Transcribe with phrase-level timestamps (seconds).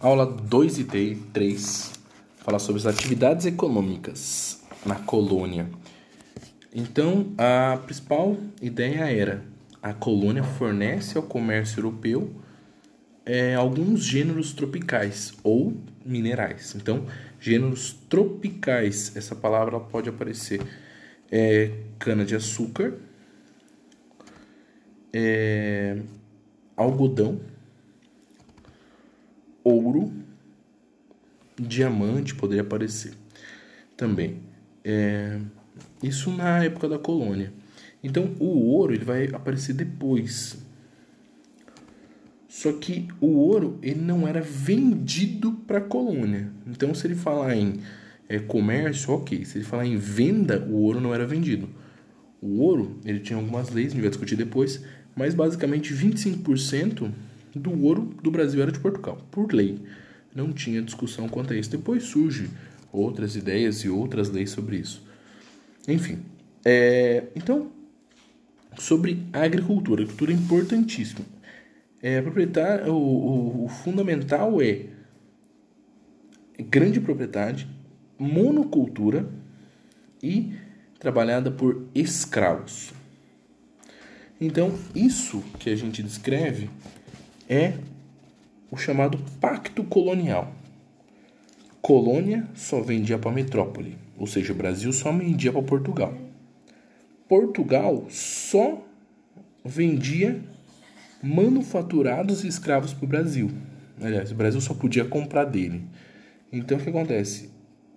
[0.00, 1.92] Aula 2 e 3
[2.36, 5.68] fala sobre as atividades econômicas na colônia.
[6.72, 9.42] Então, a principal ideia era
[9.82, 12.32] a colônia fornece ao comércio europeu
[13.26, 15.76] é, alguns gêneros tropicais ou
[16.06, 16.76] minerais.
[16.76, 17.04] Então,
[17.40, 20.60] gêneros tropicais, essa palavra pode aparecer
[21.28, 22.94] é, cana-de-açúcar,
[25.12, 26.00] é,
[26.76, 27.40] algodão,
[29.68, 30.12] ouro,
[31.58, 33.12] diamante poderia aparecer
[33.96, 34.40] também.
[34.84, 35.38] É,
[36.02, 37.52] isso na época da colônia.
[38.02, 40.56] Então o ouro ele vai aparecer depois.
[42.48, 46.50] Só que o ouro ele não era vendido para a colônia.
[46.66, 47.80] Então se ele falar em
[48.28, 49.44] é, comércio, ok.
[49.44, 51.68] Se ele falar em venda, o ouro não era vendido.
[52.40, 54.82] O ouro ele tinha algumas leis, a gente vai discutir depois,
[55.16, 57.10] mas basicamente 25%
[57.58, 59.78] do ouro do Brasil era de Portugal, por lei.
[60.34, 61.70] Não tinha discussão quanto a isso.
[61.70, 62.48] Depois surge
[62.92, 65.02] outras ideias e outras leis sobre isso.
[65.86, 66.18] Enfim,
[66.64, 67.70] é, então,
[68.78, 70.02] sobre a agricultura.
[70.02, 71.24] Agricultura é importantíssima.
[72.00, 74.86] É, proprietário, o, o, o fundamental é
[76.58, 77.68] grande propriedade,
[78.18, 79.28] monocultura
[80.22, 80.52] e
[80.98, 82.92] trabalhada por escravos.
[84.40, 86.70] Então, isso que a gente descreve
[87.48, 87.72] é
[88.70, 90.52] o chamado Pacto Colonial.
[91.80, 96.14] Colônia só vendia para metrópole, ou seja, o Brasil só vendia para Portugal.
[97.26, 98.84] Portugal só
[99.64, 100.40] vendia
[101.22, 103.50] manufaturados e escravos para o Brasil.
[104.00, 105.82] Aliás, o Brasil só podia comprar dele.
[106.52, 107.50] Então o que acontece?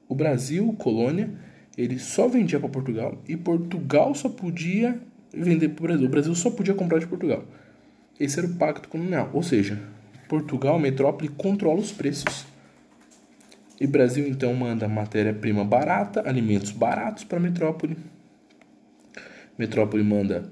[0.08, 1.30] O Brasil, colônia,
[1.78, 5.00] ele só vendia para Portugal e Portugal só podia
[5.34, 6.08] vender para o Brasil.
[6.08, 7.46] O Brasil só podia comprar de Portugal.
[8.22, 9.82] Esse era o pacto colonial, ou seja,
[10.30, 12.46] Portugal, metrópole, controla os preços.
[13.80, 17.98] E Brasil então manda matéria-prima barata, alimentos baratos para metrópole.
[19.58, 20.52] Metrópole manda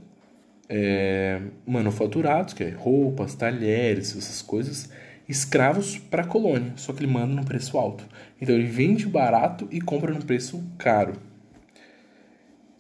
[0.68, 4.90] é, manufaturados, que é roupas, talheres, essas coisas,
[5.28, 8.04] escravos para a colônia, só que ele manda num preço alto.
[8.42, 11.14] Então ele vende barato e compra num preço caro.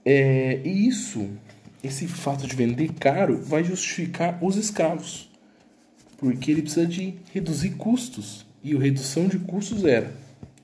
[0.03, 1.29] É, e isso
[1.83, 5.29] esse fato de vender caro vai justificar os escravos,
[6.17, 10.13] porque ele precisa de reduzir custos e a redução de custos era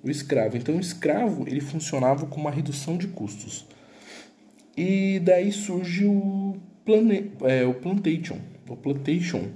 [0.03, 0.57] o escravo.
[0.57, 3.65] Então o escravo ele funcionava como uma redução de custos.
[4.77, 8.37] E daí surge o, plane, é, o plantation.
[8.69, 9.49] O plantation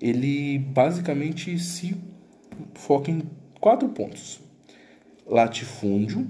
[0.00, 1.96] ele basicamente se
[2.74, 3.22] foca em
[3.60, 4.40] quatro pontos:
[5.26, 6.26] latifúndio,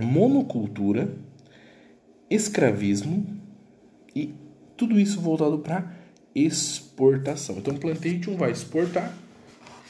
[0.00, 1.14] monocultura
[2.34, 3.26] escravismo
[4.14, 4.34] e
[4.76, 5.92] tudo isso voltado para
[6.34, 7.58] exportação.
[7.58, 9.14] Então, plantation vai exportar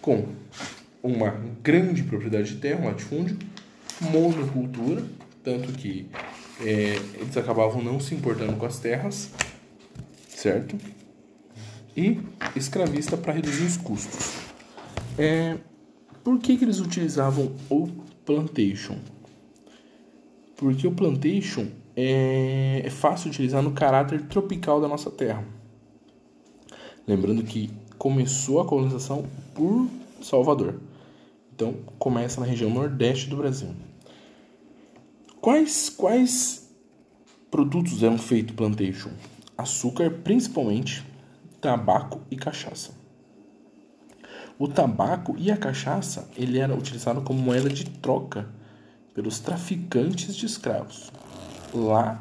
[0.00, 0.26] com
[1.02, 1.30] uma
[1.62, 3.38] grande propriedade de terra, um latifúndio,
[4.00, 5.02] monocultura,
[5.42, 6.06] tanto que
[6.60, 9.30] é, eles acabavam não se importando com as terras,
[10.28, 10.76] certo?
[11.96, 12.20] E
[12.56, 14.32] escravista para reduzir os custos.
[15.18, 15.56] É,
[16.22, 17.88] por que, que eles utilizavam o
[18.24, 18.98] plantation?
[20.56, 25.44] Porque o plantation é, é fácil utilizar no caráter tropical da nossa terra.
[27.06, 29.88] Lembrando que começou a colonização por
[30.22, 30.80] Salvador.
[31.54, 33.68] Então, começa na região nordeste do Brasil.
[35.40, 36.70] Quais, quais
[37.50, 39.10] produtos eram feitos plantation?
[39.56, 41.04] Açúcar, principalmente,
[41.60, 42.92] tabaco e cachaça.
[44.58, 48.48] O tabaco e a cachaça ele era utilizado como moeda de troca
[49.12, 51.12] pelos traficantes de escravos
[51.74, 52.20] lá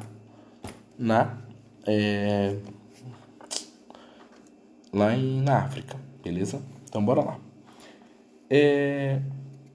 [0.98, 1.38] na
[1.86, 2.56] é,
[4.92, 6.62] lá em, na África, beleza?
[6.88, 7.38] Então bora lá.
[8.50, 9.20] É,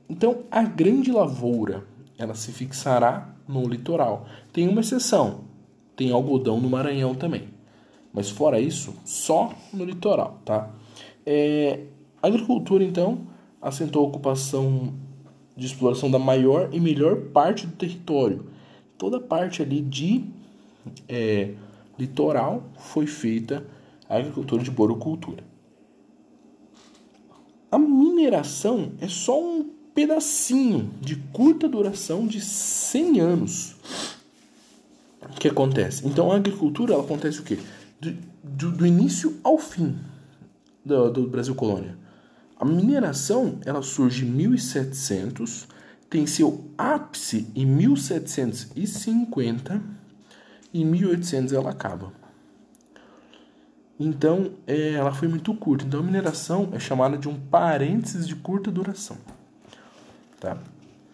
[0.10, 1.86] então a grande lavoura
[2.18, 4.26] ela se fixará no litoral.
[4.52, 5.46] Tem uma exceção,
[5.96, 7.50] tem algodão no Maranhão também,
[8.14, 10.70] mas fora isso só no litoral, tá?
[11.26, 11.86] É,
[12.22, 13.28] a agricultura então
[13.62, 14.94] assentou a ocupação
[15.56, 18.50] de exploração da maior e melhor parte do território
[19.00, 20.26] toda a parte ali de
[21.08, 21.54] é,
[21.98, 23.66] litoral foi feita
[24.08, 25.44] a agricultura de borocultura.
[27.72, 33.76] A mineração é só um pedacinho de curta duração de 100 anos.
[35.40, 36.06] Que acontece?
[36.06, 37.58] Então a agricultura ela acontece o quê?
[38.02, 39.98] Do, do, do início ao fim
[40.84, 41.98] do, do Brasil colônia.
[42.58, 45.68] A mineração ela surge em 1700
[46.10, 49.82] tem seu ápice em 1750
[50.74, 52.12] e em 1800 ela acaba.
[54.00, 55.86] Então, é, ela foi muito curta.
[55.86, 59.18] Então, a mineração é chamada de um parênteses de curta duração.
[60.40, 60.58] Tá?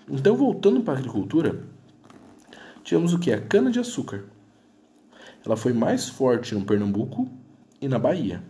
[0.07, 1.63] Então, voltando para a agricultura,
[2.83, 3.33] tivemos o que?
[3.33, 4.25] A cana-de-açúcar.
[5.43, 7.27] Ela foi mais forte no Pernambuco
[7.81, 8.43] e na Bahia.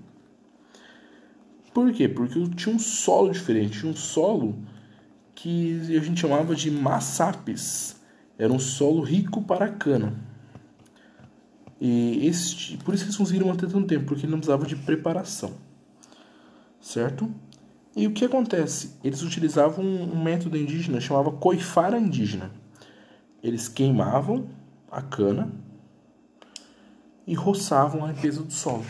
[1.73, 2.07] Por quê?
[2.07, 4.55] Porque tinha um solo diferente, tinha um solo
[5.35, 7.97] que a gente chamava de massapes.
[8.37, 10.13] Era um solo rico para cana.
[11.79, 15.53] E esse, por isso eles conseguiram manter tanto tempo, porque não precisava de preparação.
[16.79, 17.29] Certo?
[17.95, 18.97] E o que acontece?
[19.03, 22.51] Eles utilizavam um método indígena chamava coifara indígena.
[23.43, 24.49] Eles queimavam
[24.91, 25.51] a cana
[27.27, 28.85] e roçavam a limpeza do solo.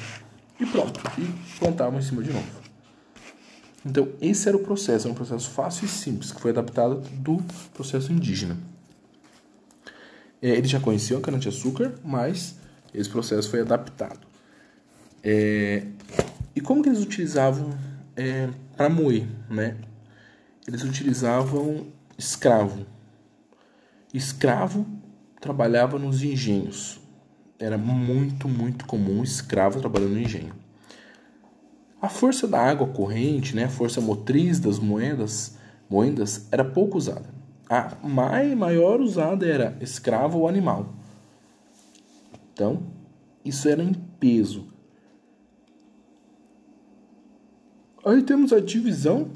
[0.60, 2.55] E pronto, e plantavam em cima de novo.
[3.86, 7.38] Então, esse era o processo, era um processo fácil e simples, que foi adaptado do
[7.72, 8.58] processo indígena.
[10.42, 12.56] É, eles já conheciam a cana-de-açúcar, mas
[12.92, 14.26] esse processo foi adaptado.
[15.24, 15.86] É,
[16.56, 17.78] e como que eles utilizavam
[18.16, 19.78] é, para moer, né?
[20.68, 21.86] Eles utilizavam
[22.18, 22.88] escravo.
[24.12, 24.86] Escravo
[25.40, 27.00] trabalhava nos engenhos.
[27.60, 30.65] Era muito, muito comum escravo trabalhando no engenho.
[32.06, 35.58] A força da água corrente, né, a força motriz das moedas,
[35.90, 37.28] moedas, era pouco usada.
[37.68, 37.96] A
[38.56, 40.94] maior usada era escravo ou animal.
[42.54, 42.84] Então,
[43.44, 44.68] isso era em peso.
[48.06, 49.30] Aí temos a divisão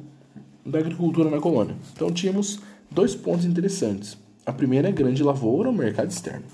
[0.64, 1.76] da agricultura na colônia.
[1.96, 2.60] Então tínhamos
[2.92, 4.16] dois pontos interessantes.
[4.46, 6.46] A primeira é grande lavoura, mercado externo.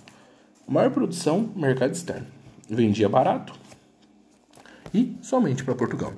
[0.65, 2.27] Maior produção, mercado externo.
[2.69, 3.64] Vendia barato
[4.94, 6.14] e somente para Portugal.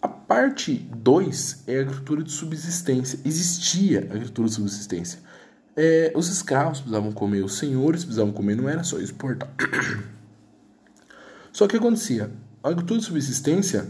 [0.00, 3.18] A parte 2 é a agricultura de subsistência.
[3.24, 5.18] Existia agricultura de subsistência.
[5.76, 9.50] É, os escravos precisavam comer, os senhores precisavam comer, não era só exportar.
[11.52, 12.30] Só que acontecia,
[12.62, 13.86] a agricultura de subsistência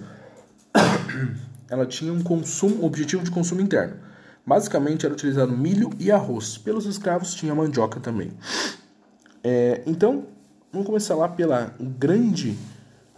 [1.69, 3.97] ela tinha um consumo, um objetivo de consumo interno.
[4.47, 6.59] Basicamente era utilizado milho e arroz.
[6.59, 8.33] Pelos escravos tinha mandioca também.
[9.43, 10.27] É, então,
[10.73, 12.57] vamos começar lá pela grande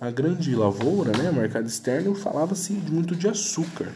[0.00, 3.93] a grande lavoura, né, mercado externo, falava-se muito de açúcar.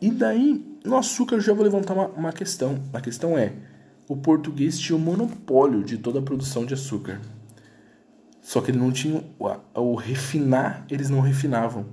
[0.00, 2.82] E daí, no açúcar, eu já vou levantar uma, uma questão.
[2.92, 3.54] A questão é:
[4.06, 7.20] o português tinha o monopólio de toda a produção de açúcar.
[8.42, 9.24] Só que ele não tinha
[9.74, 11.86] o refinar, eles não refinavam.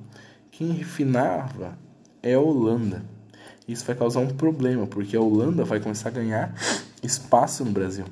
[0.52, 1.78] Quem refinava
[2.22, 3.06] é a Holanda.
[3.66, 6.54] Isso vai causar um problema, porque a Holanda vai começar a ganhar
[7.02, 8.06] espaço no Brasil.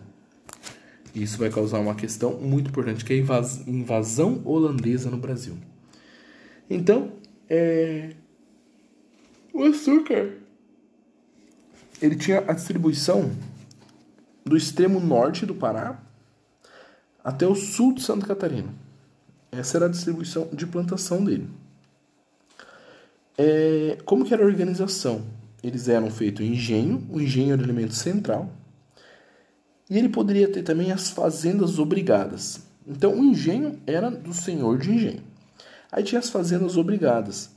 [1.21, 5.57] Isso vai causar uma questão muito importante, que é a invasão holandesa no Brasil.
[6.69, 7.12] Então,
[7.50, 8.16] é...
[9.54, 10.33] o açúcar
[12.01, 13.31] ele tinha a distribuição
[14.45, 16.01] do extremo norte do Pará
[17.24, 18.74] até o sul de Santa Catarina.
[19.51, 21.50] Essa era a distribuição de plantação dele.
[23.38, 25.25] É, como que era a organização?
[25.62, 28.50] Eles eram feitos em engenho, o engenho era o elemento central,
[29.89, 32.62] e ele poderia ter também as fazendas obrigadas.
[32.88, 35.24] Então, o engenho era do senhor de engenho.
[35.91, 37.50] Aí tinha as fazendas obrigadas.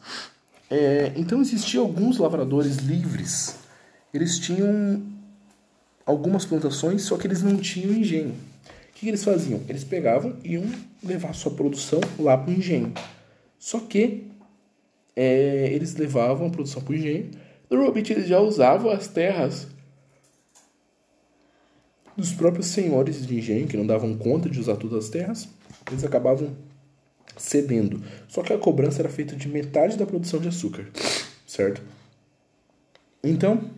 [0.71, 3.57] É, então, existiam alguns lavradores livres.
[4.13, 5.03] Eles tinham
[6.07, 8.31] algumas plantações, só que eles não tinham engenho.
[8.31, 9.61] O que, que eles faziam?
[9.69, 10.65] Eles pegavam e iam
[11.03, 12.93] levar sua produção lá para o engenho.
[13.59, 14.27] Só que
[15.15, 17.31] é, eles levavam a produção para o engenho.
[17.71, 19.67] Normalmente eles já usavam as terras
[22.17, 25.49] dos próprios senhores de engenho, que não davam conta de usar todas as terras,
[25.91, 26.55] eles acabavam
[27.37, 28.03] cedendo.
[28.29, 30.89] Só que a cobrança era feita de metade da produção de açúcar,
[31.47, 31.83] certo?
[33.23, 33.71] Então,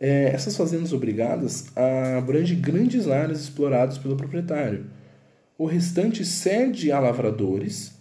[0.00, 1.66] é, essas fazendas obrigadas
[2.18, 4.86] abrangem grandes áreas exploradas pelo proprietário.
[5.56, 7.92] O restante cede a lavradores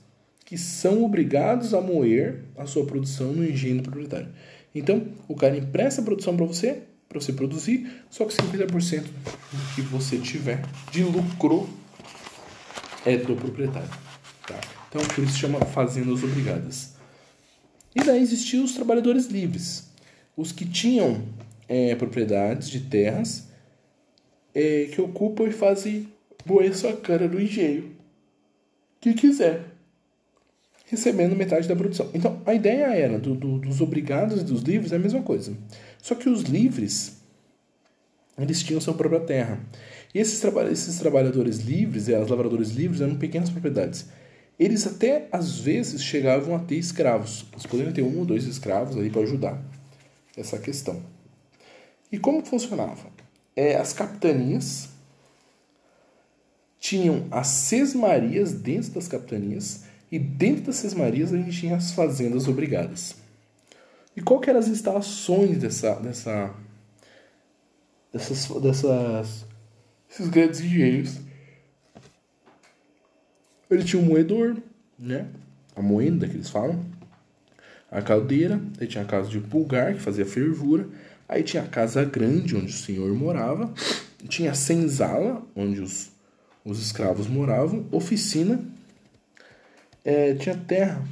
[0.45, 4.29] que são obrigados a moer a sua produção no engenho do proprietário.
[4.75, 9.75] Então, o cara empresta a produção para você, para você produzir, só que 50% do
[9.75, 11.69] que você tiver de lucro
[13.05, 13.89] é do proprietário.
[14.47, 14.59] Tá?
[14.89, 16.93] Então, por isso chama fazendas obrigadas.
[17.95, 19.89] E daí existiam os trabalhadores livres,
[20.35, 21.23] os que tinham
[21.67, 23.47] é, propriedades de terras
[24.53, 26.07] é, que ocupam e fazem
[26.45, 27.93] moer sua cana no engenho
[29.03, 29.72] que quiser,
[30.93, 32.09] recebendo metade da produção.
[32.13, 35.53] Então, a ideia era do, do, dos obrigados e dos livres é a mesma coisa.
[36.01, 37.17] Só que os livres,
[38.37, 39.59] eles tinham sua própria terra.
[40.13, 44.05] E esses, traba esses trabalhadores livres, os lavradores livres, eram pequenas propriedades.
[44.59, 47.45] Eles até, às vezes, chegavam a ter escravos.
[47.51, 49.59] Eles poderiam ter um ou dois escravos ali para ajudar
[50.37, 51.01] essa questão.
[52.11, 53.07] E como funcionava?
[53.55, 54.89] É, as capitanias
[56.79, 62.47] tinham as sesmarias dentro das capitanias e dentro das sesmarias a gente tinha as fazendas
[62.47, 63.15] obrigadas.
[64.15, 66.53] E qual que eram as instalações dessa, dessa,
[68.13, 69.45] dessas, dessas,
[70.07, 71.17] esses grandes engenheiros?
[73.71, 74.55] Ele tinha um moedor,
[74.99, 75.25] né?
[75.75, 76.85] A moenda que eles falam.
[77.89, 80.87] A caldeira, aí tinha a casa de pulgar, que fazia fervura.
[81.27, 83.73] Aí tinha a casa grande, onde o senhor morava.
[84.29, 86.11] Tinha a senzala, onde os,
[86.63, 87.87] os escravos moravam.
[87.91, 88.72] Oficina.
[90.03, 91.03] É, tinha terra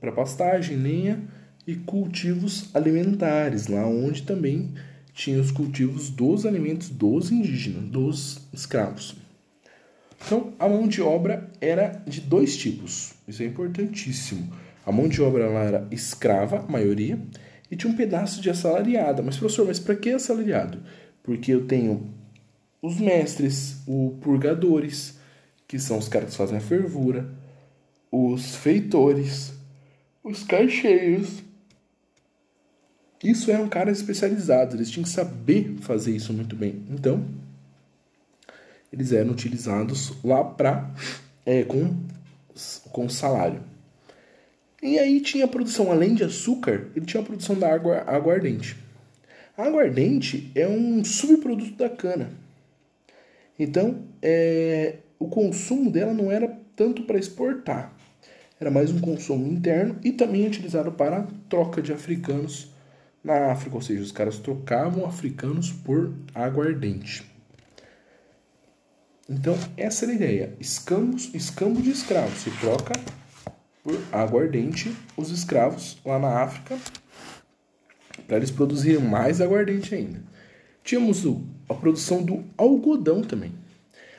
[0.00, 1.22] para pastagem, lenha
[1.66, 4.72] e cultivos alimentares, lá onde também
[5.12, 9.16] tinha os cultivos dos alimentos dos indígenas, dos escravos.
[10.24, 13.14] Então, a mão de obra era de dois tipos.
[13.26, 14.52] Isso é importantíssimo.
[14.84, 17.18] A mão de obra lá era escrava, a maioria,
[17.70, 19.22] e tinha um pedaço de assalariada.
[19.22, 20.80] Mas, professor, mas para que assalariado?
[21.22, 22.14] Porque eu tenho
[22.80, 25.18] os mestres, os purgadores,
[25.66, 27.28] que são os caras que fazem a fervura,
[28.16, 29.52] os feitores,
[30.24, 31.42] os caixeiros.
[33.22, 36.82] Isso eram caras especializados, eles tinham que saber fazer isso muito bem.
[36.90, 37.24] Então,
[38.92, 40.90] eles eram utilizados lá para
[41.44, 41.94] é, com,
[42.92, 43.60] com salário.
[44.82, 48.76] E aí tinha a produção, além de açúcar, ele tinha a produção da água aguardente.
[49.56, 52.30] A aguardente é um subproduto da cana.
[53.58, 57.95] Então, é, o consumo dela não era tanto para exportar,
[58.58, 62.70] era mais um consumo interno e também utilizado para troca de africanos
[63.22, 67.24] na África, ou seja, os caras trocavam africanos por aguardente.
[69.28, 70.56] Então, essa era a ideia.
[70.60, 72.38] Escambo, escambo de escravos.
[72.38, 72.92] Se troca
[73.82, 76.78] por aguardente os escravos lá na África
[78.26, 80.22] para eles produzirem mais aguardente ainda.
[80.82, 83.52] Tínhamos o, a produção do algodão também.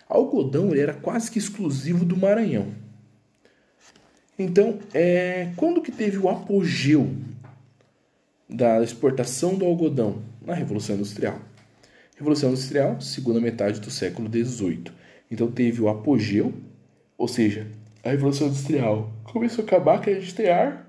[0.07, 2.67] Algodão ele era quase que exclusivo do Maranhão.
[4.39, 7.09] Então, é, quando que teve o apogeu
[8.47, 10.21] da exportação do algodão?
[10.45, 11.39] Na Revolução Industrial.
[12.15, 14.85] Revolução Industrial, segunda metade do século XVIII.
[15.29, 16.53] Então teve o apogeu,
[17.17, 17.67] ou seja,
[18.03, 20.87] a Revolução Industrial começou a acabar que a gente tem ar.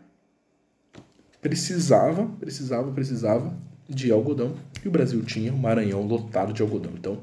[1.41, 3.57] Precisava, precisava, precisava
[3.89, 4.55] de algodão.
[4.85, 6.93] E o Brasil tinha o Maranhão lotado de algodão.
[6.95, 7.19] Então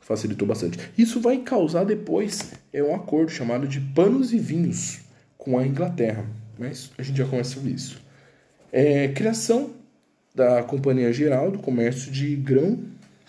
[0.00, 0.78] facilitou bastante.
[0.96, 5.09] Isso vai causar depois é um acordo chamado de panos e vinhos
[5.40, 6.24] com a Inglaterra.
[6.58, 8.00] Mas a gente já conhece sobre isso.
[8.70, 9.70] É, criação
[10.34, 12.84] da Companhia Geral do Comércio de Grão,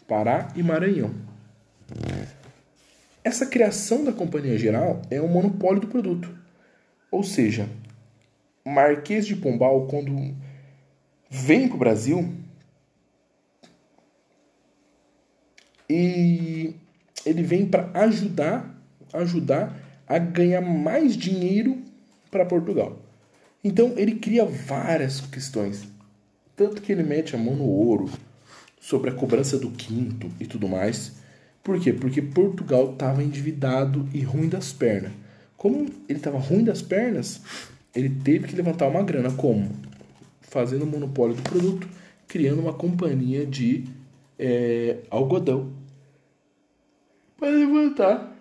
[0.07, 1.11] Pará e Maranhão.
[3.23, 6.29] Essa criação da Companhia Geral é um monopólio do produto.
[7.09, 7.67] Ou seja,
[8.65, 10.35] Marquês de Pombal, quando
[11.29, 12.33] vem para o Brasil,
[15.89, 16.75] e
[17.25, 18.81] ele vem para ajudar,
[19.13, 19.77] ajudar
[20.07, 21.81] a ganhar mais dinheiro
[22.31, 22.97] para Portugal.
[23.63, 25.87] Então ele cria várias questões,
[26.55, 28.09] tanto que ele mete a mão no ouro,
[28.79, 31.21] sobre a cobrança do quinto e tudo mais.
[31.63, 31.93] Por quê?
[31.93, 35.11] Porque Portugal estava endividado e ruim das pernas.
[35.55, 37.41] Como ele estava ruim das pernas,
[37.93, 39.29] ele teve que levantar uma grana.
[39.31, 39.69] Como?
[40.41, 41.87] Fazendo monopólio do produto,
[42.27, 43.85] criando uma companhia de
[44.39, 45.71] é, algodão
[47.37, 48.35] para levantar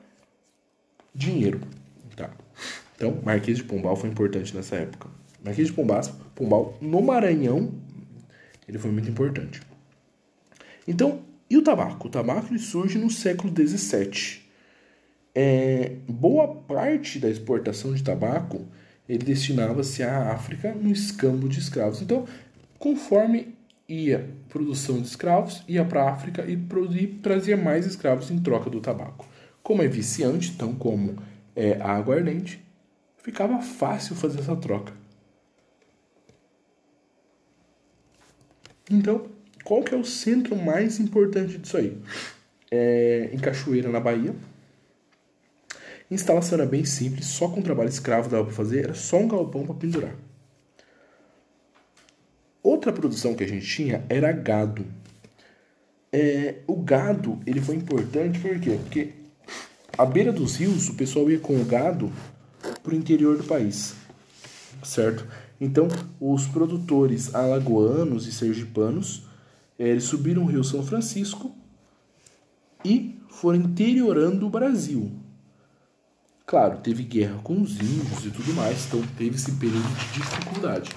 [1.14, 1.60] dinheiro.
[3.00, 5.08] Então, Marquês de Pombal foi importante nessa época.
[5.42, 6.02] Marquês de Pombal,
[6.34, 7.72] Pombal no Maranhão,
[8.68, 9.62] ele foi muito importante.
[10.86, 12.08] Então, e o tabaco?
[12.08, 14.42] O tabaco surge no século XVII.
[15.34, 18.66] É, boa parte da exportação de tabaco
[19.08, 22.02] ele destinava-se à África no escambo de escravos.
[22.02, 22.26] Então,
[22.78, 23.54] conforme
[23.88, 28.68] ia produção de escravos, ia para a África e, e trazia mais escravos em troca
[28.68, 29.26] do tabaco.
[29.62, 31.16] Como é viciante, então como
[31.56, 32.62] é aguardente,
[33.22, 34.92] ficava fácil fazer essa troca.
[38.90, 39.26] Então,
[39.64, 41.96] qual que é o centro mais importante disso aí?
[42.70, 44.34] É, em Cachoeira, na Bahia.
[46.10, 49.64] Instalação era bem simples, só com trabalho escravo dava para fazer, era só um galpão
[49.64, 50.16] para pendurar.
[52.60, 54.84] Outra produção que a gente tinha era gado.
[56.12, 58.76] É, o gado ele foi importante por quê?
[58.82, 59.10] Porque
[59.96, 62.12] à beira dos rios o pessoal ia com o gado
[62.82, 63.94] para o interior do país,
[64.82, 65.26] certo?
[65.60, 65.88] Então
[66.20, 69.24] os produtores alagoanos e sergipanos
[69.78, 71.54] eles subiram o Rio São Francisco
[72.84, 75.10] e foram interiorando o Brasil.
[76.44, 80.90] Claro, teve guerra com os índios e tudo mais, então teve esse período de dificuldade.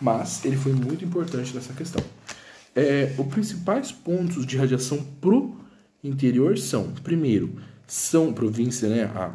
[0.00, 2.04] Mas ele foi muito importante nessa questão.
[2.76, 5.56] É, os principais pontos de radiação pro
[6.04, 9.04] interior são, primeiro, São província, né?
[9.04, 9.34] A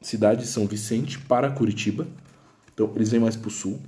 [0.00, 2.06] cidade de São Vicente para Curitiba.
[2.72, 3.80] Então eles vêm mais para o sul.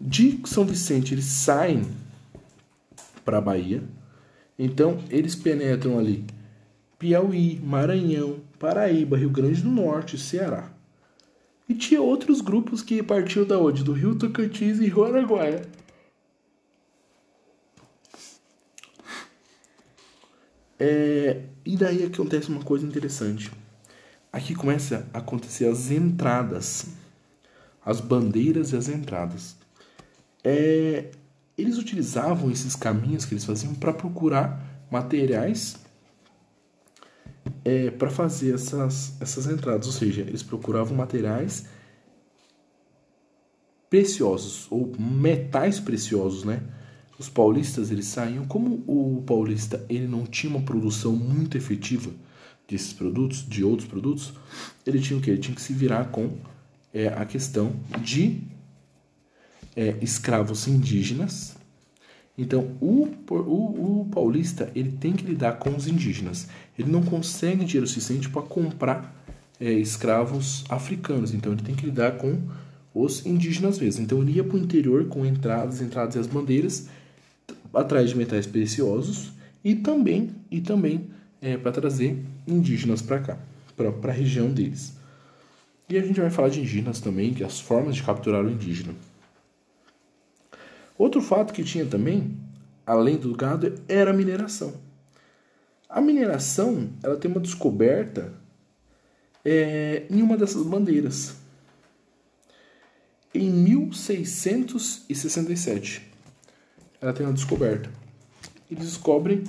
[0.00, 1.82] De São Vicente eles saem
[3.24, 3.82] para a Bahia.
[4.58, 6.24] Então eles penetram ali
[6.98, 10.72] Piauí, Maranhão, Paraíba, Rio Grande do Norte, Ceará.
[11.68, 13.84] E tinha outros grupos que partiam da onde?
[13.84, 15.62] Do Rio Tocantins e Rio Araguaia.
[20.80, 23.50] É, e daí acontece uma coisa interessante.
[24.32, 26.86] Aqui começa a acontecer as entradas,
[27.84, 29.56] as bandeiras e as entradas.
[30.44, 31.10] É,
[31.56, 35.76] eles utilizavam esses caminhos que eles faziam para procurar materiais
[37.64, 41.66] é, para fazer essas, essas entradas, ou seja, eles procuravam materiais
[43.88, 46.62] preciosos ou metais preciosos, né?
[47.18, 52.10] Os paulistas eles saíam como o paulista ele não tinha uma produção muito efetiva
[52.68, 54.34] desses produtos, de outros produtos,
[54.86, 55.30] ele tinha o que?
[55.30, 56.36] Ele tinha que se virar com
[56.92, 58.42] é, a questão de
[59.74, 61.58] é, escravos indígenas
[62.38, 66.46] então, o, o, o, paulista ele tem que lidar com os indígenas.
[66.78, 69.12] Ele não consegue dinheiro suficiente para comprar
[69.60, 71.34] é, escravos africanos.
[71.34, 72.38] Então, ele tem que lidar com
[72.94, 74.04] os indígenas mesmo.
[74.04, 76.88] Então, ele ia para o interior com entradas, entradas e as bandeiras,
[77.74, 79.32] atrás de metais preciosos
[79.64, 81.08] e também, e também
[81.42, 83.38] é, para trazer indígenas para cá,
[83.76, 84.96] para a região deles.
[85.88, 88.94] E a gente vai falar de indígenas também, que as formas de capturar o indígena.
[90.98, 92.36] Outro fato que tinha também,
[92.84, 94.74] além do gado, era a mineração.
[95.88, 98.34] A mineração ela tem uma descoberta
[99.44, 101.36] é, em uma dessas bandeiras.
[103.32, 106.02] Em 1667,
[107.00, 107.88] ela tem uma descoberta.
[108.70, 109.44] Eles descobrem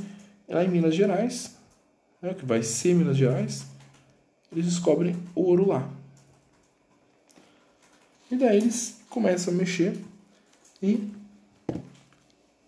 [0.47, 1.58] lá em Minas Gerais,
[2.21, 3.65] né, que vai ser Minas Gerais,
[4.51, 5.89] eles descobrem ouro lá.
[8.31, 9.97] E daí eles começam a mexer
[10.81, 11.09] e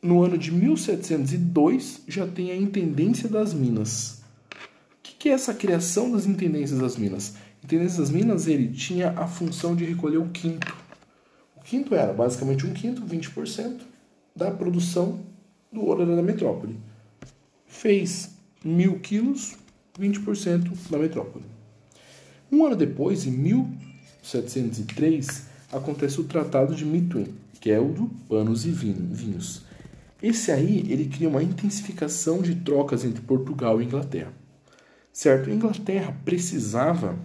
[0.01, 4.21] no ano de 1702 já tem a Intendência das Minas.
[4.51, 7.35] O que é essa criação das Intendências das Minas?
[7.63, 10.75] Intendência das Minas ele tinha a função de recolher o quinto.
[11.55, 13.81] O quinto era basicamente um quinto, 20%,
[14.35, 15.19] da produção
[15.71, 16.75] do ouro da metrópole.
[17.67, 18.31] Fez
[18.63, 19.55] mil quilos,
[19.99, 21.45] 20% da metrópole.
[22.51, 28.65] Um ano depois, em 1703, acontece o Tratado de Mitwin, que é o do panos
[28.65, 29.63] e vinhos
[30.21, 34.31] esse aí, ele cria uma intensificação de trocas entre Portugal e Inglaterra.
[35.11, 35.49] Certo?
[35.49, 37.17] A Inglaterra precisava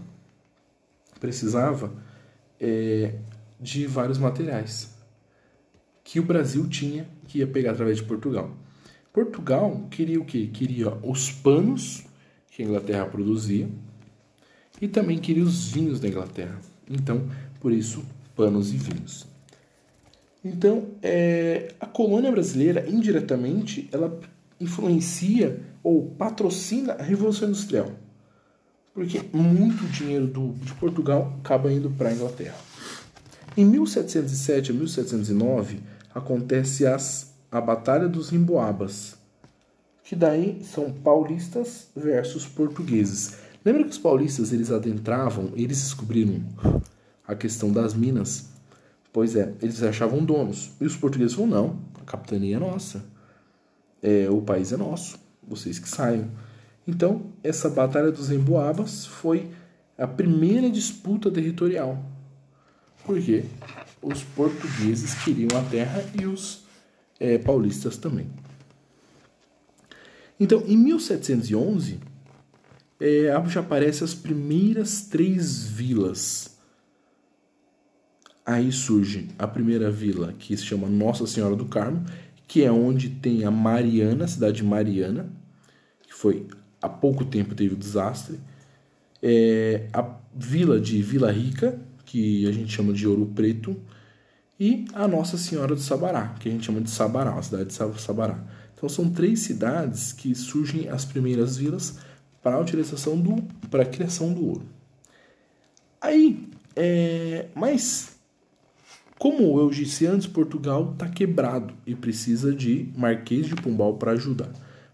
[1.20, 1.92] precisava
[2.60, 3.14] é,
[3.58, 4.94] de vários materiais
[6.04, 8.54] que o Brasil tinha que ia pegar através de Portugal.
[9.16, 10.46] Portugal queria o quê?
[10.52, 12.04] Queria os panos
[12.50, 13.66] que a Inglaterra produzia
[14.78, 16.60] e também queria os vinhos da Inglaterra.
[16.86, 17.26] Então,
[17.58, 18.04] por isso,
[18.36, 19.26] panos e vinhos.
[20.44, 24.20] Então, é, a colônia brasileira, indiretamente, ela
[24.60, 27.90] influencia ou patrocina a Revolução Industrial.
[28.92, 32.58] Porque muito dinheiro do, de Portugal acaba indo para a Inglaterra.
[33.56, 35.80] Em 1707 a 1709,
[36.14, 39.16] acontece as, a Batalha dos Emboabas,
[40.02, 43.38] que daí são paulistas versus portugueses.
[43.64, 46.42] Lembra que os paulistas eles adentravam, eles descobriram
[47.26, 48.56] a questão das minas
[49.16, 50.72] Pois é, eles achavam donos.
[50.78, 53.02] E os portugueses falaram: não, a capitania é nossa.
[54.02, 55.18] É, o país é nosso.
[55.42, 56.30] Vocês que saiam.
[56.86, 59.50] Então, essa Batalha dos Emboabas foi
[59.96, 61.98] a primeira disputa territorial.
[63.06, 63.46] Porque
[64.02, 66.65] os portugueses queriam a terra e os
[67.18, 68.28] é, paulistas também.
[70.38, 71.98] Então, em 1711,
[73.00, 76.56] é, já aparecem as primeiras três vilas
[78.46, 82.04] Aí surge a primeira vila, que se chama Nossa Senhora do Carmo,
[82.46, 85.28] que é onde tem a Mariana, a cidade de Mariana,
[86.06, 86.46] que foi
[86.80, 88.38] há pouco tempo teve o um desastre.
[89.20, 93.76] É, a vila de Vila Rica, que a gente chama de Ouro Preto,
[94.58, 98.00] e a Nossa Senhora do Sabará, que a gente chama de Sabará, a cidade de
[98.00, 98.38] Sabará.
[98.74, 101.98] Então são três cidades que surgem as primeiras vilas
[102.42, 104.62] para a utilização do para a criação do ouro.
[106.00, 108.16] Aí, é, mas
[109.18, 114.50] como eu disse antes, Portugal está quebrado e precisa de Marquês de Pombal para ajudar.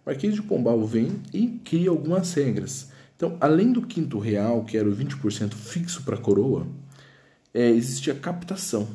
[0.07, 2.91] Marquês de Pombal vem e cria algumas regras.
[3.17, 6.67] Então, além do quinto real, que era o 20% fixo para a coroa,
[7.53, 8.89] é, existia a captação.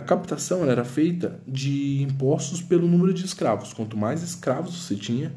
[0.00, 3.74] A captação era feita de impostos pelo número de escravos.
[3.74, 5.30] Quanto mais escravos você tinha,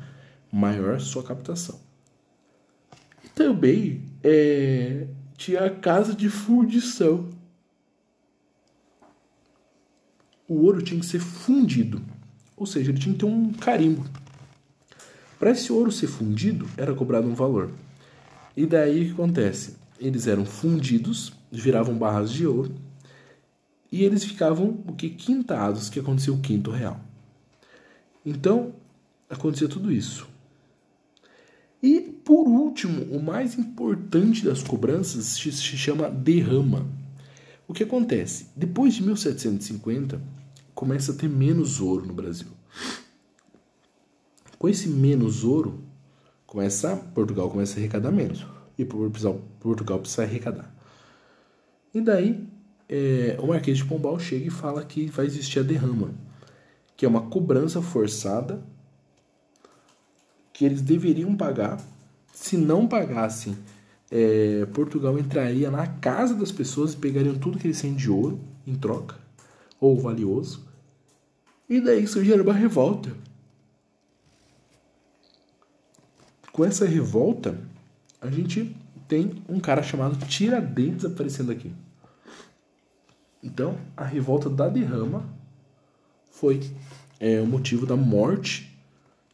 [0.50, 1.82] maior sua captação.
[3.36, 7.30] também é, tinha a casa de fundição.
[10.48, 12.02] O ouro tinha que ser fundido,
[12.56, 14.06] ou seja, ele tinha que ter um carimbo.
[15.38, 17.70] Para esse ouro ser fundido, era cobrado um valor.
[18.56, 19.76] E daí o que acontece?
[20.00, 22.74] Eles eram fundidos, viravam barras de ouro,
[23.94, 27.00] e eles ficavam o que quintados, que acontecia o quinto real.
[28.26, 28.74] Então,
[29.30, 30.28] acontecia tudo isso.
[31.82, 36.88] E, por último, o mais importante das cobranças se chama derrama.
[37.68, 38.48] O que acontece?
[38.56, 40.20] Depois de 1750,
[40.74, 42.48] começa a ter menos ouro no Brasil.
[44.58, 45.84] Com esse menos ouro,
[46.48, 48.44] começa Portugal começa a arrecadar menos.
[48.76, 50.74] E Portugal precisa arrecadar.
[51.94, 52.52] E daí,
[52.96, 56.14] é, o Marquês de Pombal chega e fala que vai existir a derrama,
[56.96, 58.64] que é uma cobrança forçada
[60.54, 61.82] que eles deveriam pagar.
[62.32, 63.58] Se não pagassem,
[64.12, 68.40] é, Portugal entraria na casa das pessoas e pegariam tudo que eles têm de ouro
[68.68, 69.16] em troca,
[69.82, 70.64] ou valioso.
[71.68, 73.12] E daí surgiria uma revolta.
[76.52, 77.60] Com essa revolta,
[78.22, 78.76] a gente
[79.08, 81.74] tem um cara chamado Tiradentes aparecendo aqui.
[83.44, 85.26] Então, a revolta da derrama
[86.32, 86.62] foi
[87.20, 88.74] é, o motivo da morte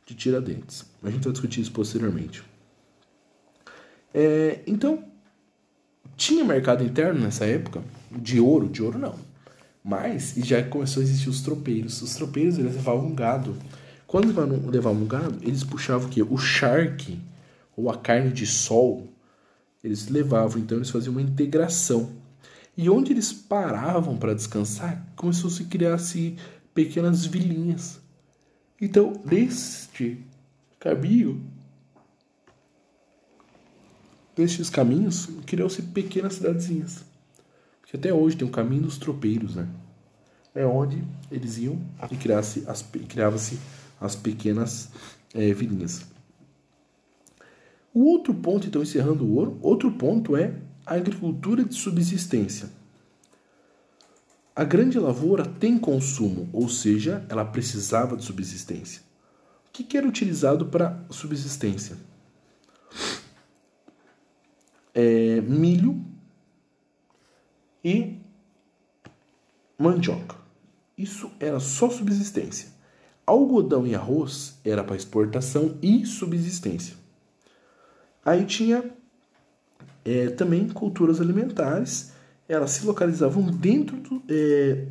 [0.05, 0.83] de Tiradentes.
[1.03, 2.43] A gente vai discutir isso posteriormente.
[4.13, 5.03] É, então,
[6.17, 9.15] tinha mercado interno nessa época de ouro, de ouro não.
[9.83, 12.01] Mas já começou a existir os tropeiros.
[12.01, 13.55] Os tropeiros eles levavam gado.
[14.07, 14.33] Quando
[14.69, 16.23] levavam gado, eles puxavam o quê?
[16.23, 17.19] O charque
[17.77, 19.07] ou a carne de sol.
[19.83, 22.11] Eles levavam, então eles faziam uma integração.
[22.79, 26.37] E onde eles paravam para descansar, começou a se criar -se
[26.73, 27.99] pequenas vilinhas
[28.81, 30.23] então, neste
[30.79, 31.43] caminho,
[34.37, 37.03] nestes caminhos, criam-se pequenas cidadezinhas.
[37.85, 39.67] Que até hoje tem o caminho dos tropeiros, né?
[40.55, 43.37] É onde eles iam e criavam-se as, criava
[43.99, 44.89] as pequenas
[45.33, 46.05] é, vilinhas.
[47.93, 50.55] O outro ponto, então, encerrando o ouro, outro ponto é
[50.89, 52.67] a agricultura de subsistência.
[54.55, 59.03] A grande lavoura tem consumo, ou seja, ela precisava de subsistência.
[59.67, 61.95] O que era utilizado para subsistência?
[64.95, 66.03] É, milho
[67.85, 68.17] e
[69.77, 70.35] mandioca.
[70.97, 72.69] Isso era só subsistência.
[73.27, 76.95] Algodão e arroz era para exportação e subsistência.
[78.25, 78.98] Aí tinha
[80.05, 82.11] é, também culturas alimentares
[82.49, 84.87] elas se localizavam dentro do, é,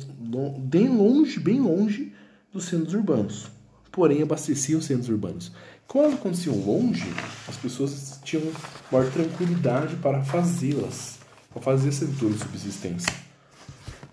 [0.59, 2.13] bem longe, bem longe
[2.53, 3.51] dos centros urbanos.
[3.91, 5.51] Porém, abasteciam os centros urbanos.
[5.85, 7.11] Quando elas aconteciam longe,
[7.47, 8.49] as pessoas tinham
[8.89, 11.19] maior tranquilidade para fazê-las,
[11.51, 13.13] para fazer essa agricultura de subsistência.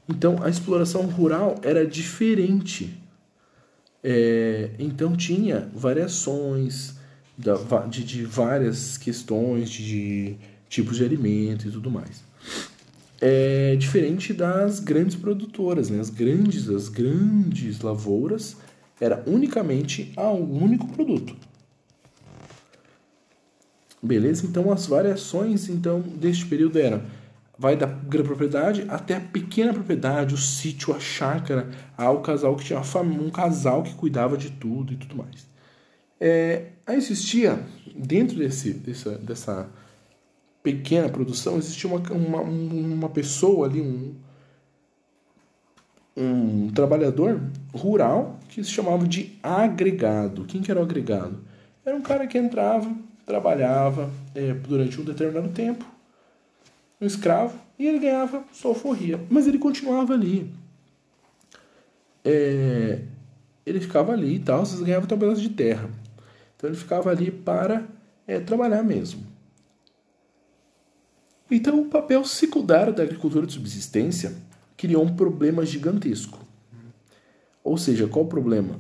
[0.09, 3.01] Então, a exploração rural era diferente.
[4.03, 6.95] É, então, tinha variações
[7.39, 10.37] de, de várias questões de
[10.69, 12.25] tipos de alimento e tudo mais
[13.21, 16.01] é diferente das grandes produtoras, né?
[16.01, 18.57] As grandes, as grandes lavouras
[19.01, 21.37] era unicamente a um único produto.
[24.03, 24.47] Beleza?
[24.47, 27.03] Então as variações então deste período eram
[27.59, 32.67] vai da grande propriedade até a pequena propriedade, o sítio, a chácara, ao casal que
[32.67, 35.47] tinha um casal que cuidava de tudo e tudo mais.
[36.21, 37.59] É, existia
[37.95, 39.71] dentro desse, dessa, dessa
[40.67, 44.17] pequena produção, existia uma, uma, uma pessoa ali, um,
[46.17, 47.41] um trabalhador
[47.73, 50.45] rural que se chamava de agregado.
[50.45, 51.39] Quem que era o agregado?
[51.85, 52.93] Era um cara que entrava,
[53.25, 55.87] trabalhava é, durante um determinado tempo,
[57.01, 59.21] um escravo, e ele ganhava sua alforria.
[59.31, 60.53] Mas ele continuava ali.
[62.25, 63.03] É,
[63.65, 65.89] ele ficava ali e tal, vocês ganhavam tabela de terra.
[66.57, 67.87] Então ele ficava ali para
[68.27, 69.36] é, trabalhar mesmo.
[71.51, 74.35] Então, o papel secundário da agricultura de subsistência
[74.77, 76.39] criou um problema gigantesco.
[77.63, 78.79] Ou seja, qual o problema?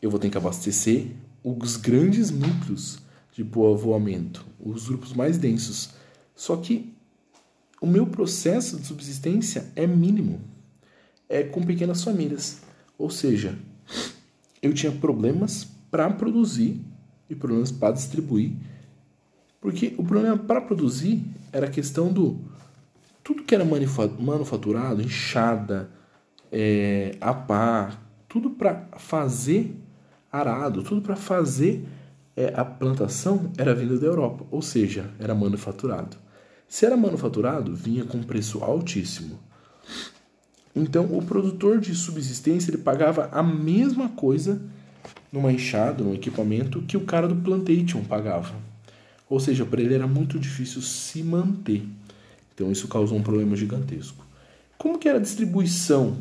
[0.00, 1.08] Eu vou ter que abastecer
[1.42, 2.98] os grandes núcleos
[3.32, 5.90] de povoamento, os grupos mais densos.
[6.34, 6.92] Só que
[7.80, 10.40] o meu processo de subsistência é mínimo,
[11.28, 12.60] é com pequenas famílias.
[12.96, 13.58] Ou seja,
[14.62, 16.80] eu tinha problemas para produzir
[17.28, 18.52] e problemas para distribuir
[19.64, 22.38] porque o problema para produzir era a questão do
[23.22, 25.88] tudo que era manufaturado, enxada,
[26.52, 27.16] é,
[27.48, 27.96] pá,
[28.28, 29.74] tudo para fazer
[30.30, 31.82] arado, tudo para fazer
[32.36, 36.18] é, a plantação era vinda da Europa, ou seja, era manufaturado.
[36.68, 39.38] Se era manufaturado, vinha com preço altíssimo.
[40.76, 44.60] Então, o produtor de subsistência ele pagava a mesma coisa
[45.32, 48.73] numa enxada, num equipamento, que o cara do plantation pagava.
[49.28, 51.82] Ou seja, para ele era muito difícil se manter.
[52.54, 54.24] Então, isso causou um problema gigantesco.
[54.78, 56.16] Como que era a distribuição?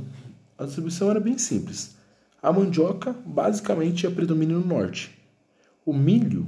[0.58, 1.96] A distribuição era bem simples.
[2.42, 5.12] A mandioca basicamente é predomínio no norte.
[5.86, 6.48] O milho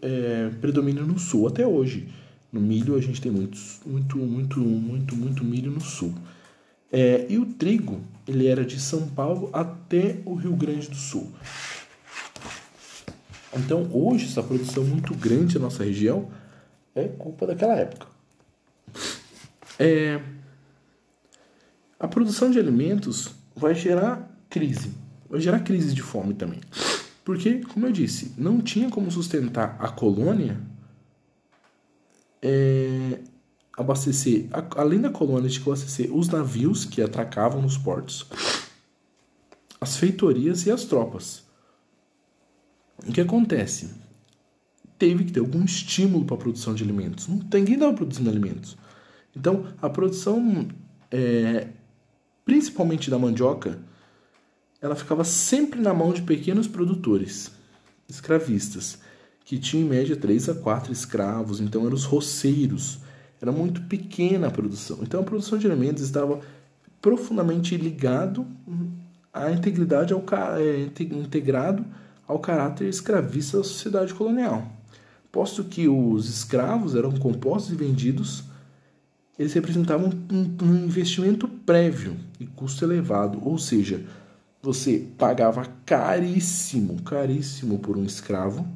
[0.00, 2.08] é, predomina no sul até hoje.
[2.52, 6.14] No milho a gente tem muitos, muito, muito, muito, muito milho no sul.
[6.90, 11.32] É, e o trigo, ele era de São Paulo até o Rio Grande do Sul.
[13.54, 16.30] Então, hoje, essa produção muito grande na nossa região
[16.94, 18.06] é culpa daquela época.
[19.78, 20.20] É,
[21.98, 24.92] a produção de alimentos vai gerar crise,
[25.28, 26.60] vai gerar crise de fome também.
[27.24, 30.60] Porque, como eu disse, não tinha como sustentar a colônia
[32.42, 33.20] é,
[33.76, 38.26] abastecer, além da colônia de abastecer os navios que atracavam nos portos,
[39.80, 41.44] as feitorias e as tropas.
[43.06, 43.90] O que acontece?
[44.98, 47.28] Teve que ter algum estímulo para a produção de alimentos.
[47.28, 48.76] Não, ninguém estava produzindo alimentos.
[49.36, 50.68] Então, a produção,
[51.10, 51.68] é,
[52.44, 53.78] principalmente da mandioca,
[54.80, 57.50] ela ficava sempre na mão de pequenos produtores,
[58.08, 58.98] escravistas,
[59.44, 63.00] que tinham em média 3 a 4 escravos, então eram os roceiros
[63.42, 65.00] era muito pequena a produção.
[65.02, 66.40] Então a produção de alimentos estava
[67.00, 68.46] profundamente ligado
[69.32, 70.24] à integridade ao
[70.56, 71.84] é, integrado
[72.26, 74.70] ao caráter escravista da sociedade colonial.
[75.30, 78.44] Posto que os escravos eram compostos e vendidos,
[79.38, 84.04] eles representavam um, um investimento prévio e custo elevado, ou seja,
[84.60, 88.66] você pagava caríssimo, caríssimo por um escravo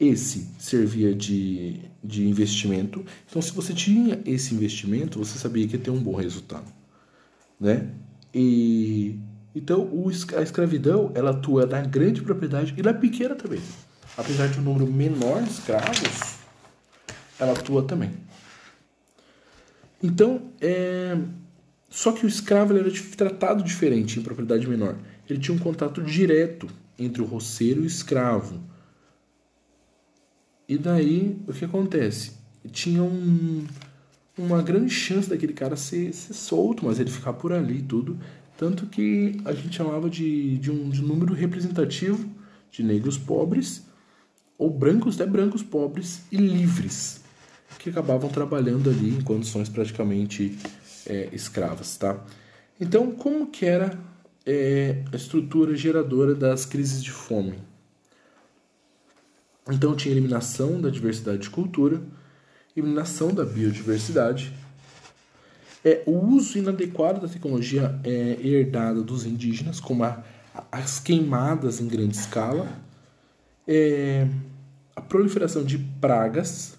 [0.00, 3.04] esse servia de, de investimento.
[3.28, 6.72] Então, se você tinha esse investimento, você sabia que ia ter um bom resultado,
[7.60, 7.90] né?
[8.34, 9.18] E
[9.54, 13.60] então o, a escravidão ela atua na grande propriedade e na pequena também.
[14.16, 16.36] Apesar de um número menor de escravos,
[17.38, 18.12] ela atua também.
[20.02, 21.16] Então, é...
[21.88, 24.96] só que o escravo era tratado diferente em propriedade menor.
[25.28, 28.60] Ele tinha um contato direto entre o roceiro e o escravo.
[30.68, 32.32] E daí, o que acontece?
[32.70, 33.66] Tinha um,
[34.36, 38.18] uma grande chance daquele cara ser, ser solto, mas ele ficar por ali e tudo.
[38.60, 42.28] Tanto que a gente chamava de, de, um, de um número representativo
[42.70, 43.86] de negros pobres,
[44.58, 47.22] ou brancos, até brancos pobres e livres,
[47.78, 50.58] que acabavam trabalhando ali em condições praticamente
[51.06, 52.22] é, escravas, tá?
[52.78, 53.98] Então, como que era
[54.44, 57.54] é, a estrutura geradora das crises de fome?
[59.70, 62.02] Então tinha eliminação da diversidade de cultura,
[62.76, 64.52] eliminação da biodiversidade,
[65.84, 70.22] é, o uso inadequado da tecnologia é, herdada dos indígenas, como a,
[70.70, 72.68] as queimadas em grande escala,
[73.66, 74.26] é,
[74.94, 76.76] a proliferação de pragas,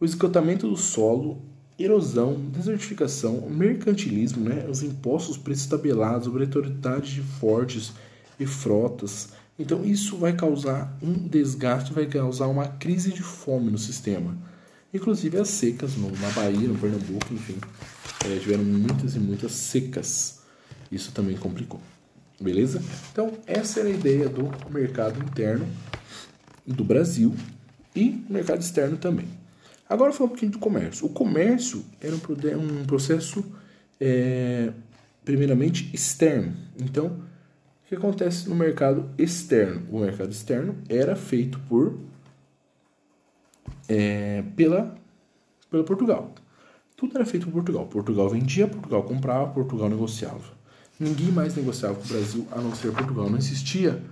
[0.00, 1.42] o esgotamento do solo,
[1.78, 7.92] erosão, desertificação, mercantilismo, né, os impostos preços-tabelados, obrigatoriedade de fortes
[8.38, 13.78] e frotas, então isso vai causar um desgaste, vai causar uma crise de fome no
[13.78, 14.36] sistema.
[14.92, 17.56] Inclusive as secas no, na Bahia, no Pernambuco, enfim,
[18.26, 20.40] é, tiveram muitas e muitas secas.
[20.90, 21.80] Isso também complicou.
[22.40, 22.82] Beleza?
[23.10, 25.66] Então essa era a ideia do mercado interno
[26.66, 27.34] do Brasil
[27.94, 29.28] e mercado externo também.
[29.88, 31.06] Agora falar um pouquinho do comércio.
[31.06, 33.44] O comércio era um, processo
[34.00, 34.72] é,
[35.24, 36.54] primeiramente externo.
[36.78, 37.22] Então
[37.92, 39.86] que acontece no mercado externo?
[39.90, 41.98] O mercado externo era feito por
[43.88, 44.94] é, pela,
[45.70, 46.32] pela Portugal.
[46.96, 47.86] Tudo era feito por Portugal.
[47.86, 50.62] Portugal vendia, Portugal comprava, Portugal negociava.
[50.98, 53.28] Ninguém mais negociava com o Brasil a não ser Portugal.
[53.28, 54.02] Não existia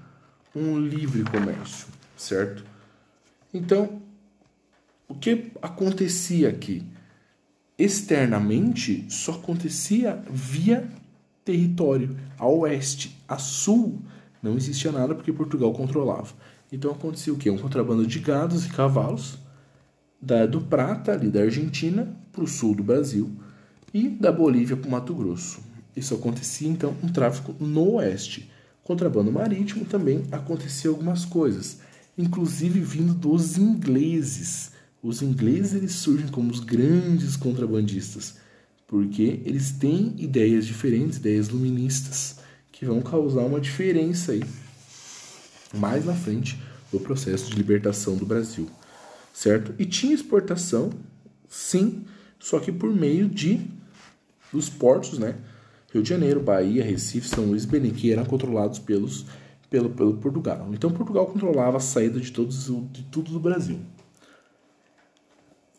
[0.54, 1.86] um livre comércio,
[2.16, 2.64] certo?
[3.54, 4.00] Então,
[5.06, 6.82] o que acontecia aqui?
[7.78, 10.88] Externamente, só acontecia via
[11.44, 12.16] território.
[12.38, 14.02] A oeste, a sul,
[14.42, 16.34] não existia nada porque Portugal controlava.
[16.72, 17.50] Então acontecia o quê?
[17.50, 19.38] Um contrabando de gados e cavalos
[20.20, 23.30] da, do Prata, ali da Argentina, para o sul do Brasil
[23.92, 25.61] e da Bolívia para o Mato Grosso.
[25.96, 28.50] Isso acontecia então um tráfico no oeste.
[28.85, 31.80] Contrabando marítimo também acontecia algumas coisas,
[32.16, 34.72] inclusive vindo dos ingleses.
[35.02, 38.37] Os ingleses eles surgem como os grandes contrabandistas
[38.90, 42.40] porque eles têm ideias diferentes, ideias luministas,
[42.72, 44.42] que vão causar uma diferença aí
[45.74, 46.61] mais na frente
[46.92, 48.68] do processo de libertação do Brasil,
[49.33, 49.74] certo?
[49.78, 50.90] E tinha exportação,
[51.48, 52.04] sim,
[52.38, 53.61] só que por meio de
[54.52, 55.37] dos portos, né?
[55.92, 59.26] Rio de Janeiro, Bahia, Recife, São Luís Belém, que eram controlados pelos,
[59.68, 60.68] pelo, pelo Portugal.
[60.72, 63.80] Então Portugal controlava a saída de, todos, de tudo do Brasil.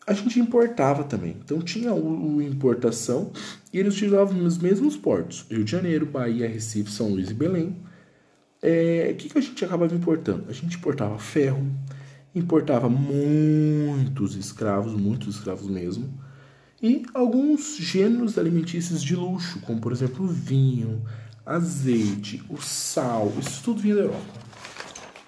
[0.06, 1.36] A gente importava também.
[1.42, 3.30] Então tinha o, o importação
[3.72, 5.46] e eles utilizavam os mesmos portos.
[5.50, 7.76] Rio de Janeiro, Bahia, Recife, São Luís e Belém.
[8.62, 10.44] É, o que, que a gente acabava importando?
[10.48, 11.66] A gente importava ferro,
[12.34, 16.22] importava muitos escravos, muitos escravos mesmo
[16.82, 21.00] e alguns gêneros alimentícios de luxo, como por exemplo o vinho,
[21.46, 24.40] azeite, o sal, isso tudo vinha da Europa.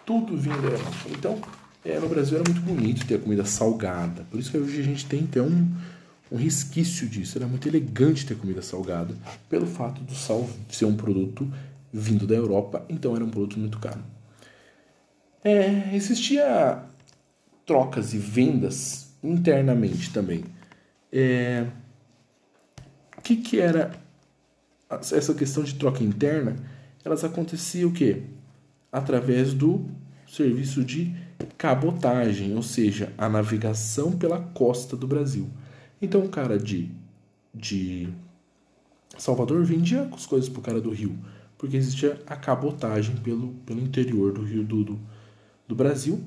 [0.04, 0.90] Tudo vinha da Europa.
[1.10, 1.40] Então,
[1.84, 4.26] é, no Brasil era muito bonito ter a comida salgada.
[4.30, 5.70] Por isso que hoje a gente tem até um,
[6.32, 7.38] um resquício disso.
[7.38, 9.14] Era muito elegante ter comida salgada,
[9.48, 11.48] pelo fato do sal ser um produto
[11.96, 14.02] vindo da Europa, então era um produto muito caro.
[15.44, 16.82] É, existia
[17.64, 20.44] trocas e vendas internamente também.
[21.12, 21.68] É,
[23.16, 23.92] o que, que era
[24.90, 26.56] essa questão de troca interna?
[27.04, 28.22] Elas aconteciam o quê?
[28.90, 29.86] Através do
[30.26, 31.14] serviço de
[31.56, 35.48] cabotagem, ou seja, a navegação pela costa do Brasil.
[36.02, 36.90] Então, o cara de,
[37.54, 38.08] de
[39.16, 41.16] Salvador vendia as coisas para o cara do Rio,
[41.56, 45.00] porque existia a cabotagem pelo, pelo interior do Rio do, do,
[45.68, 46.22] do Brasil,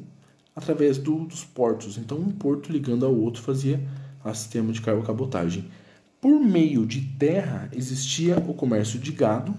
[0.55, 1.97] através do, dos portos.
[1.97, 3.79] Então, um porto ligando ao outro fazia
[4.23, 5.69] a sistema de cabotagem.
[6.19, 9.55] Por meio de terra existia o comércio de gado,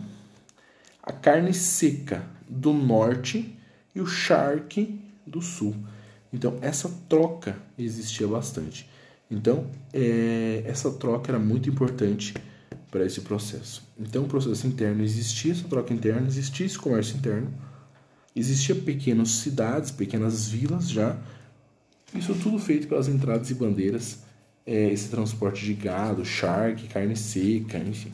[1.02, 3.56] a carne seca do norte
[3.94, 5.74] e o charque do sul.
[6.32, 8.88] Então essa troca existia bastante.
[9.30, 12.34] Então é, essa troca era muito importante
[12.90, 13.82] para esse processo.
[13.98, 17.52] Então o processo interno existia essa troca interna, existia esse comércio interno,
[18.34, 21.16] existia pequenas cidades, pequenas vilas já.
[22.14, 24.20] Isso tudo feito pelas entradas e bandeiras
[24.68, 28.12] é, esse transporte de gado, charque, carne seca, enfim.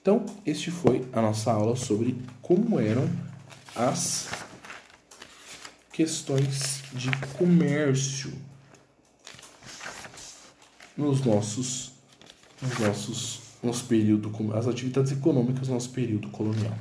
[0.00, 3.10] Então, este foi a nossa aula sobre como eram
[3.74, 4.28] as
[5.92, 8.32] questões de comércio
[10.96, 11.92] nos nossos,
[12.62, 16.76] nos nossos, nosso período, as atividades econômicas no nosso período colonial.